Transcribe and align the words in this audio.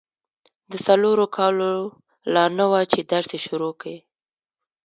د 0.71 0.73
څلورو 0.85 1.25
کالو 1.37 1.71
لا 2.33 2.45
نه 2.57 2.65
وه 2.71 2.81
چي 2.91 3.01
درس 3.11 3.29
يې 3.35 3.39
شروع 3.47 3.73
کی. 3.81 3.95